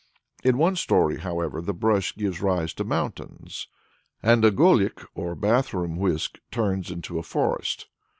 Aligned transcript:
In 0.43 0.57
one 0.57 0.75
story, 0.77 1.19
however, 1.19 1.61
the 1.61 1.75
brush 1.75 2.15
gives 2.15 2.41
rise 2.41 2.73
to 2.73 2.83
mountains, 2.83 3.67
and 4.23 4.43
a 4.43 4.49
golik, 4.49 5.05
or 5.13 5.35
bath 5.35 5.75
room 5.75 5.95
whisk, 5.95 6.39
turns 6.49 6.89
into 6.89 7.19
a 7.19 7.21
forest. 7.21 7.85